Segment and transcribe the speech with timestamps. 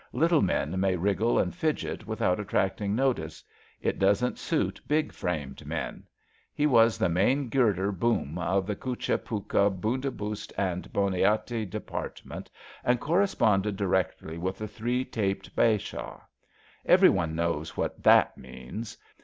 [0.13, 3.43] Lit tle men may wriggle and fidget without attracting notice.
[3.83, 6.05] It doesn't suit big framed men.
[6.55, 12.49] He was the Main Girder Boom of the Kutcha, Pukka, Bundobust and Benaoti Department
[12.83, 16.19] and corre^ sponded direct with the Three Taped Bashaw.
[16.83, 18.97] Every one knows what that means.